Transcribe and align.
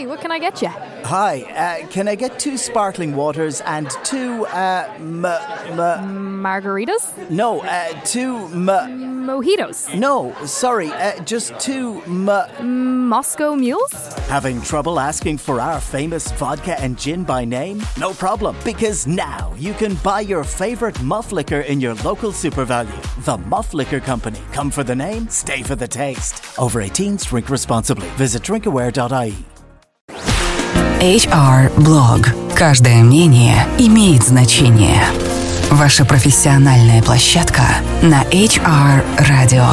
Hi, 0.00 0.06
what 0.06 0.22
can 0.22 0.32
I 0.32 0.38
get 0.38 0.62
you? 0.62 0.68
Hi, 1.04 1.42
uh, 1.82 1.86
can 1.88 2.08
I 2.08 2.14
get 2.14 2.38
two 2.38 2.56
sparkling 2.56 3.14
waters 3.14 3.60
and 3.66 3.90
two, 4.02 4.46
uh, 4.46 4.88
m- 4.96 5.26
m- 5.26 6.42
Margaritas? 6.42 7.04
no, 7.28 7.60
uh, 7.60 7.92
two, 8.06 8.36
m- 8.46 9.26
Mojitos? 9.26 9.94
no, 9.94 10.34
sorry, 10.46 10.88
uh, 10.90 11.20
just 11.24 11.52
two, 11.60 12.00
m- 12.06 13.08
Moscow 13.10 13.54
mules? 13.54 13.92
Having 14.30 14.62
trouble 14.62 14.98
asking 14.98 15.36
for 15.36 15.60
our 15.60 15.82
famous 15.82 16.32
vodka 16.32 16.80
and 16.80 16.98
gin 16.98 17.22
by 17.22 17.44
name? 17.44 17.82
No 17.98 18.14
problem, 18.14 18.56
because 18.64 19.06
now 19.06 19.52
you 19.58 19.74
can 19.74 19.96
buy 19.96 20.20
your 20.22 20.44
favorite 20.44 20.98
muff 21.02 21.30
liquor 21.30 21.60
in 21.60 21.78
your 21.78 21.92
local 21.96 22.32
super 22.32 22.64
value. 22.64 22.96
The 23.26 23.36
Muff 23.36 23.74
Liquor 23.74 24.00
Company. 24.00 24.40
Come 24.54 24.70
for 24.70 24.82
the 24.82 24.96
name, 24.96 25.28
stay 25.28 25.62
for 25.62 25.76
the 25.76 25.88
taste. 25.88 26.42
Over 26.58 26.80
18s, 26.80 27.26
drink 27.26 27.50
responsibly. 27.50 28.08
Visit 28.16 28.42
drinkaware.ie. 28.42 29.36
HR 31.00 31.74
Blog. 31.76 32.28
Каждое 32.54 32.96
мнение 32.96 33.66
имеет 33.78 34.22
значение. 34.22 35.02
Ваша 35.70 36.04
профессиональная 36.04 37.02
площадка 37.02 37.62
на 38.02 38.22
HR 38.24 39.02
Radio. 39.16 39.64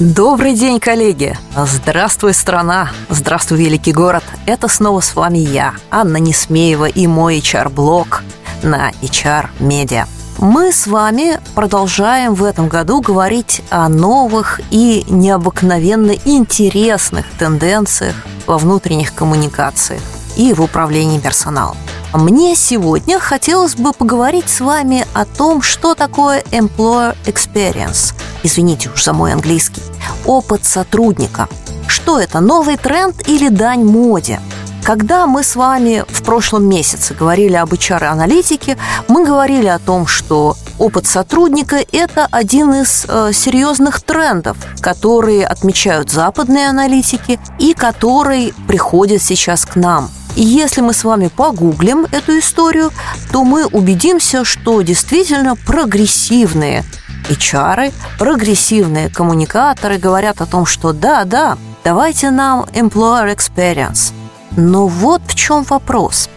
Добрый 0.00 0.54
день, 0.54 0.80
коллеги! 0.80 1.38
Здравствуй, 1.56 2.34
страна! 2.34 2.90
Здравствуй, 3.08 3.58
великий 3.58 3.92
город! 3.92 4.24
Это 4.46 4.66
снова 4.66 4.98
с 4.98 5.14
вами 5.14 5.38
я, 5.38 5.74
Анна 5.92 6.16
Несмеева 6.16 6.86
и 6.86 7.06
мой 7.06 7.38
HR-блог 7.38 8.24
на 8.64 8.90
HR 9.00 9.46
Media. 9.60 10.08
Мы 10.38 10.72
с 10.72 10.86
вами 10.86 11.40
продолжаем 11.54 12.34
в 12.34 12.42
этом 12.42 12.68
году 12.68 13.00
говорить 13.00 13.62
о 13.70 13.88
новых 13.88 14.60
и 14.70 15.04
необыкновенно 15.08 16.12
интересных 16.24 17.26
тенденциях 17.38 18.14
во 18.46 18.58
внутренних 18.58 19.14
коммуникациях 19.14 20.02
и 20.36 20.52
в 20.52 20.60
управлении 20.60 21.20
персоналом. 21.20 21.76
Мне 22.12 22.56
сегодня 22.56 23.18
хотелось 23.18 23.76
бы 23.76 23.92
поговорить 23.92 24.48
с 24.48 24.60
вами 24.60 25.06
о 25.14 25.24
том, 25.24 25.62
что 25.62 25.94
такое 25.94 26.42
employer 26.50 27.16
experience. 27.26 28.14
Извините 28.42 28.90
уж 28.90 29.04
за 29.04 29.12
мой 29.12 29.32
английский. 29.32 29.82
Опыт 30.24 30.64
сотрудника. 30.64 31.48
Что 31.86 32.18
это, 32.18 32.40
новый 32.40 32.76
тренд 32.76 33.28
или 33.28 33.48
дань 33.48 33.84
моде? 33.84 34.40
Когда 34.84 35.26
мы 35.26 35.42
с 35.42 35.56
вами 35.56 36.04
в 36.06 36.22
прошлом 36.22 36.68
месяце 36.68 37.14
говорили 37.14 37.54
об 37.54 37.72
HR-аналитике, 37.72 38.76
мы 39.08 39.24
говорили 39.24 39.66
о 39.66 39.78
том, 39.78 40.06
что 40.06 40.58
опыт 40.78 41.06
сотрудника– 41.06 41.82
это 41.92 42.28
один 42.30 42.74
из 42.74 43.06
э, 43.08 43.32
серьезных 43.32 44.02
трендов, 44.02 44.58
которые 44.82 45.46
отмечают 45.46 46.10
западные 46.10 46.68
аналитики 46.68 47.40
и 47.58 47.72
который 47.72 48.52
приходит 48.68 49.22
сейчас 49.22 49.64
к 49.64 49.76
нам. 49.76 50.10
И 50.36 50.42
если 50.42 50.82
мы 50.82 50.92
с 50.92 51.02
вами 51.02 51.28
погуглим 51.28 52.06
эту 52.12 52.38
историю, 52.38 52.90
то 53.32 53.42
мы 53.42 53.64
убедимся, 53.64 54.44
что 54.44 54.82
действительно 54.82 55.56
прогрессивные 55.56 56.84
HR, 57.30 57.90
прогрессивные 58.18 59.08
коммуникаторы 59.08 59.96
говорят 59.96 60.42
о 60.42 60.46
том, 60.46 60.66
что 60.66 60.92
да-да, 60.92 61.56
давайте 61.84 62.30
нам 62.30 62.64
employer 62.74 63.34
experience– 63.34 64.12
но 64.56 64.86
вот 64.86 65.22
в 65.26 65.34
чем 65.34 65.62
вопрос. 65.64 66.28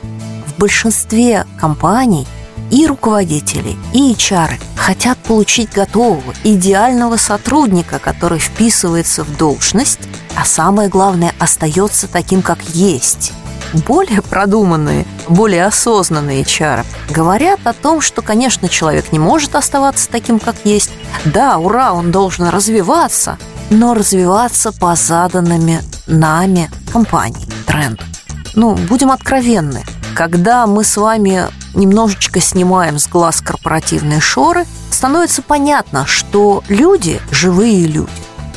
В 0.46 0.60
большинстве 0.60 1.46
компаний 1.60 2.28
и 2.72 2.86
руководители, 2.86 3.76
и 3.94 4.14
HR 4.14 4.52
хотят 4.76 5.18
получить 5.20 5.72
готового, 5.72 6.34
идеального 6.44 7.18
сотрудника, 7.18 8.00
который 8.00 8.40
вписывается 8.40 9.24
в 9.24 9.38
должность, 9.38 10.00
а 10.36 10.46
самое 10.46 10.90
главное, 10.90 11.34
остается 11.40 12.08
таким, 12.08 12.42
как 12.42 12.62
есть. 12.70 13.34
Более 13.86 14.22
продуманные, 14.22 15.06
более 15.28 15.66
осознанные 15.66 16.44
HR 16.44 16.86
говорят 17.10 17.60
о 17.66 17.74
том, 17.74 18.00
что, 18.00 18.22
конечно, 18.22 18.70
человек 18.70 19.12
не 19.12 19.20
может 19.20 19.56
оставаться 19.56 20.10
таким, 20.10 20.40
как 20.40 20.56
есть. 20.64 20.92
Да, 21.26 21.58
ура, 21.58 21.92
он 21.94 22.12
должен 22.12 22.48
развиваться, 22.48 23.38
но 23.70 23.94
развиваться 23.94 24.72
по 24.72 24.96
заданными 24.96 25.82
нами 26.08 26.70
компании 26.92 27.47
тренду. 27.68 28.04
Ну, 28.56 28.74
будем 28.74 29.12
откровенны. 29.12 29.84
Когда 30.16 30.66
мы 30.66 30.84
с 30.84 30.98
вами 30.98 31.44
немножечко 31.76 32.40
снимаем 32.40 32.98
с 32.98 33.08
глаз 33.08 33.42
корпоративные 33.42 34.20
шоры, 34.20 34.66
становится 34.90 35.44
понятно, 35.44 36.08
что 36.08 36.64
люди, 36.70 37.22
живые 37.30 37.86
люди, 37.86 38.10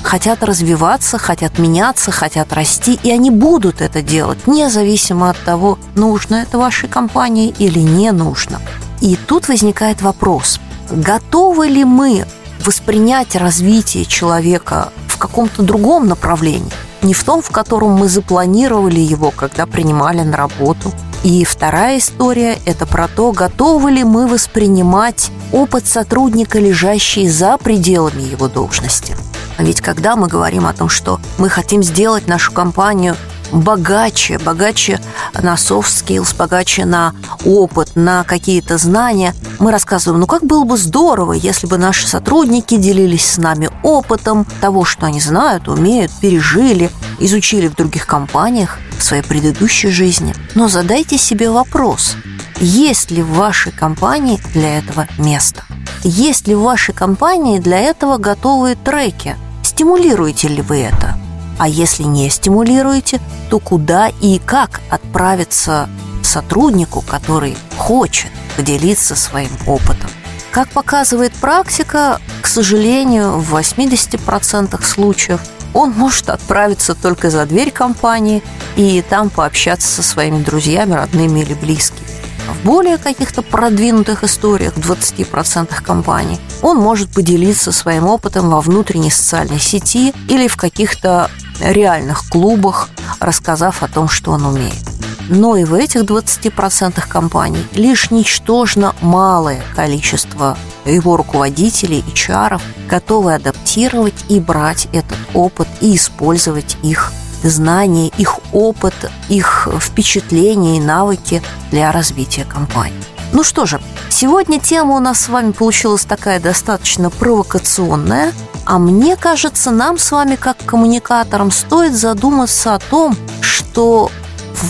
хотят 0.03 0.43
развиваться, 0.43 1.19
хотят 1.19 1.59
меняться, 1.59 2.10
хотят 2.10 2.53
расти, 2.54 2.99
и 3.03 3.10
они 3.10 3.31
будут 3.31 3.82
это 3.82 4.00
делать, 4.00 4.47
независимо 4.47 5.28
от 5.28 5.38
того, 5.44 5.78
нужно 5.94 6.37
это 6.37 6.56
вашей 6.56 6.88
компании 6.88 7.54
или 7.59 7.81
не 7.81 8.10
нужно. 8.12 8.60
И 9.03 9.16
тут 9.16 9.49
возникает 9.49 10.00
вопрос, 10.00 10.60
готовы 10.91 11.69
ли 11.69 11.84
мы 11.84 12.25
воспринять 12.65 13.37
развитие 13.37 14.04
человека 14.04 14.93
в 15.09 15.19
каком-то 15.19 15.62
другом 15.62 16.06
направлении? 16.06 16.72
Не 17.03 17.15
в 17.15 17.25
том, 17.25 17.43
в 17.43 17.50
котором 17.50 17.93
мы 17.93 18.09
запланировали 18.09 19.00
его, 19.00 19.31
когда 19.31 19.66
принимали 19.66 20.22
на 20.22 20.37
работу. 20.37 20.93
И 21.22 21.44
вторая 21.44 21.99
история– 21.99 22.59
это 22.65 22.87
про 22.87 23.06
то, 23.09 23.33
готовы 23.33 23.91
ли 23.91 24.05
мы 24.05 24.27
воспринимать 24.27 25.31
опыт 25.53 25.87
сотрудника, 25.87 26.59
лежащий 26.59 27.28
за 27.28 27.59
пределами 27.59 28.22
его 28.22 28.49
должности. 28.49 29.16
Ведь 29.59 29.83
когда 29.83 30.16
мы 30.16 30.28
говорим 30.28 30.66
о 30.66 30.72
том, 30.72 30.88
что 30.88 31.21
мы 31.37 31.50
хотим 31.50 31.83
сделать 31.83 32.27
нашу 32.27 32.53
компанию 32.53 33.17
богаче, 33.53 34.38
богаче 34.38 35.00
на 35.34 35.55
soft 35.55 35.88
skills, 35.88 36.37
богаче 36.37 36.84
на 36.84 37.15
опыт, 37.44 37.93
на 37.94 38.25
какие-то 38.25 38.78
знания. 38.78 39.34
Мы 39.59 39.71
рассказываем, 39.71 40.21
ну 40.21 40.27
как 40.27 40.44
было 40.44 40.65
бы 40.65 40.77
здорово, 40.77 41.33
если 41.33 41.66
бы 41.66 41.78
наши 41.78 42.06
сотрудники 42.06 42.77
делились 42.77 43.25
с 43.25 43.38
нами 43.38 43.71
опытом 43.83 44.47
того, 44.61 44.84
что 44.84 45.06
они 45.06 45.21
знают, 45.21 45.69
умеют, 45.69 46.12
пережили, 46.21 46.91
изучили 47.19 47.69
в 47.69 47.75
других 47.75 48.06
компаниях 48.06 48.78
в 48.99 49.03
своей 49.03 49.22
предыдущей 49.22 49.91
жизни. 49.91 50.34
Но 50.55 50.69
задайте 50.69 51.19
себе 51.19 51.50
вопрос, 51.50 52.17
есть 52.61 53.11
ли 53.11 53.22
в 53.22 53.34
вашей 53.34 53.72
компании 53.72 54.41
для 54.53 54.78
этого 54.78 55.06
место? 55.19 55.65
Есть 56.03 56.49
ли 56.49 56.55
в 56.55 56.62
вашей 56.62 56.94
компании 56.94 57.59
для 57.59 57.78
этого 57.78 58.17
готовые 58.17 58.77
треки? 58.77 59.37
Стимулируете 59.62 60.49
ли 60.49 60.62
вы 60.62 60.78
это? 60.78 61.19
А 61.60 61.69
если 61.69 62.04
не 62.04 62.31
стимулируете, 62.31 63.21
то 63.50 63.59
куда 63.59 64.09
и 64.09 64.38
как 64.38 64.81
отправиться 64.88 65.91
сотруднику, 66.22 67.03
который 67.03 67.54
хочет 67.76 68.31
поделиться 68.56 69.15
своим 69.15 69.50
опытом? 69.66 70.09
Как 70.53 70.70
показывает 70.70 71.34
практика, 71.34 72.19
к 72.41 72.47
сожалению, 72.47 73.32
в 73.41 73.54
80% 73.54 74.82
случаев 74.82 75.43
он 75.75 75.91
может 75.91 76.31
отправиться 76.31 76.94
только 76.94 77.28
за 77.28 77.44
дверь 77.44 77.72
компании 77.72 78.43
и 78.76 79.04
там 79.06 79.28
пообщаться 79.28 79.87
со 79.87 80.03
своими 80.03 80.43
друзьями, 80.43 80.94
родными 80.94 81.41
или 81.41 81.53
близкими. 81.53 82.09
В 82.49 82.65
более 82.65 82.97
каких-то 82.97 83.43
продвинутых 83.43 84.25
историях, 84.25 84.72
в 84.76 84.91
20% 84.91 85.82
компаний, 85.82 86.41
он 86.62 86.78
может 86.78 87.10
поделиться 87.10 87.70
своим 87.70 88.06
опытом 88.06 88.49
во 88.49 88.62
внутренней 88.62 89.10
социальной 89.10 89.60
сети 89.60 90.15
или 90.26 90.49
в 90.49 90.56
каких-то 90.56 91.31
реальных 91.60 92.28
клубах, 92.28 92.88
рассказав 93.21 93.82
о 93.82 93.88
том, 93.88 94.09
что 94.09 94.32
он 94.32 94.47
умеет. 94.47 94.91
Но 95.28 95.56
и 95.56 95.65
в 95.65 95.75
этих 95.75 96.03
20% 96.03 97.06
компаний 97.06 97.65
лишь 97.72 98.10
ничтожно 98.10 98.94
малое 99.00 99.62
количество 99.76 100.59
его 100.84 101.16
руководителей 101.16 102.04
и 102.06 102.15
чаров 102.15 102.62
готовы 102.88 103.34
адаптировать 103.34 104.25
и 104.28 104.41
брать 104.41 104.88
этот 104.93 105.19
опыт 105.34 105.69
и 105.81 105.94
использовать 105.94 106.76
их 106.82 107.12
знания, 107.44 108.10
их 108.19 108.38
опыт, 108.53 108.94
их 109.28 109.69
впечатления 109.81 110.79
и 110.79 110.81
навыки 110.81 111.43
для 111.70 111.93
развития 111.93 112.44
компании. 112.44 113.10
Ну 113.32 113.44
что 113.44 113.65
же, 113.65 113.81
сегодня 114.09 114.59
тема 114.59 114.97
у 114.97 114.99
нас 114.99 115.21
с 115.21 115.29
вами 115.29 115.53
получилась 115.53 116.05
такая 116.05 116.41
достаточно 116.41 117.11
провокационная, 117.11 118.32
а 118.65 118.79
мне 118.79 119.17
кажется, 119.17 119.71
нам 119.71 119.99
с 119.99 120.11
вами, 120.11 120.35
как 120.35 120.56
коммуникаторам, 120.67 121.53
стоит 121.53 121.94
задуматься 121.94 122.75
о 122.75 122.81
том, 122.81 123.17
что 123.41 124.11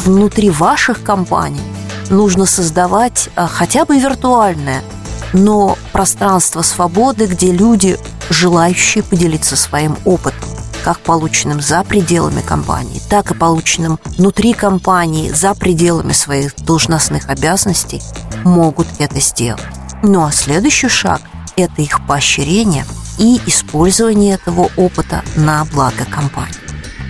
внутри 0.04 0.50
ваших 0.50 1.02
компаний 1.02 1.60
нужно 2.10 2.44
создавать 2.44 3.30
а, 3.34 3.46
хотя 3.46 3.86
бы 3.86 3.98
виртуальное, 3.98 4.82
но 5.32 5.78
пространство 5.92 6.60
свободы, 6.60 7.26
где 7.26 7.52
люди, 7.52 7.98
желающие 8.28 9.02
поделиться 9.02 9.56
своим 9.56 9.96
опытом, 10.04 10.48
как 10.84 10.98
полученным 11.00 11.60
за 11.60 11.82
пределами 11.82 12.42
компании, 12.42 13.00
так 13.08 13.30
и 13.30 13.34
полученным 13.34 13.98
внутри 14.18 14.52
компании, 14.52 15.30
за 15.30 15.54
пределами 15.54 16.12
своих 16.12 16.56
должностных 16.56 17.28
обязанностей, 17.28 18.02
могут 18.44 18.86
это 18.98 19.20
сделать. 19.20 19.62
Ну 20.02 20.24
а 20.24 20.32
следующий 20.32 20.88
шаг– 20.88 21.20
это 21.56 21.82
их 21.82 22.06
поощрение 22.06 22.84
и 23.18 23.40
использование 23.46 24.34
этого 24.34 24.70
опыта 24.76 25.22
на 25.36 25.64
благо 25.66 26.04
компании. 26.04 26.54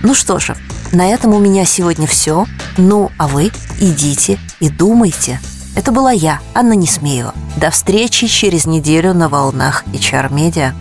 Ну 0.03 0.13
что 0.13 0.39
же, 0.39 0.55
На 0.91 1.07
этом 1.07 1.33
у 1.33 1.39
меня 1.39 1.63
сегодня 1.63 2.05
все. 2.05 2.45
Ну, 2.77 3.11
а 3.17 3.29
вы 3.29 3.49
идите 3.79 4.37
и 4.59 4.69
думайте. 4.69 5.39
Это 5.73 5.93
была 5.93 6.11
я, 6.11 6.41
Анна 6.53 6.73
Несмеева. 6.73 7.33
До 7.55 7.69
встречи 7.69 8.27
через 8.27 8.65
неделю 8.65 9.13
на 9.13 9.29
волнах 9.29 9.85
HR 9.93 10.29
Media. 10.29 10.73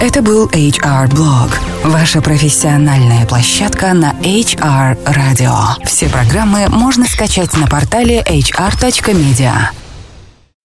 Это 0.00 0.22
был 0.22 0.46
HR 0.46 1.10
Blog, 1.10 1.50
ваша 1.84 2.22
профессиональная 2.22 3.26
площадка 3.26 3.92
на 3.92 4.12
HR 4.22 4.96
Radio. 5.04 5.84
Все 5.84 6.08
программы 6.08 6.66
можно 6.68 7.04
скачать 7.04 7.54
на 7.56 7.66
портале 7.66 8.20
hr.media. 8.22 9.70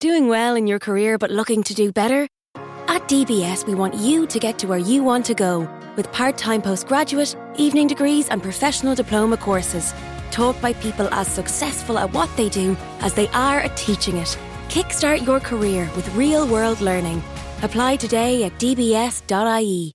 Doing 0.02 0.30
well 0.30 0.56
in 0.56 0.66
your 0.66 0.80
career 0.80 1.18
but 1.18 1.30
looking 1.30 1.62
to 1.64 1.74
do 1.74 1.92
better? 1.92 2.28
At 2.88 3.08
DBS, 3.08 3.68
we 3.68 3.76
want 3.76 3.96
you 3.96 4.26
to 4.26 4.40
get 4.40 4.58
to 4.60 4.68
where 4.68 4.80
you 4.80 5.04
want 5.04 5.26
to 5.26 5.36
go 5.36 5.68
with 5.96 6.12
part 6.12 6.38
time 6.38 6.62
postgraduate, 6.62 7.36
evening 7.58 7.88
degrees, 7.88 8.30
and 8.30 8.42
professional 8.42 8.96
diploma 8.96 9.38
courses. 9.38 9.94
Taught 10.32 10.60
by 10.62 10.74
people 10.74 11.08
as 11.12 11.28
successful 11.28 11.98
at 11.98 12.12
what 12.14 12.30
they 12.38 12.50
do 12.50 12.78
as 13.02 13.14
they 13.14 13.28
are 13.30 13.60
at 13.60 13.76
teaching 13.76 14.18
it. 14.18 14.38
Kickstart 14.70 15.26
your 15.26 15.40
career 15.40 15.90
with 15.96 16.08
real 16.16 16.48
world 16.48 16.80
learning. 16.82 17.22
Apply 17.62 17.98
today 17.98 18.46
at 18.46 18.54
dbs.ie. 18.58 19.88